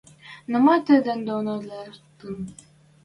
[0.49, 2.35] Но ма тӹдӹн доно лиӓлтӹн?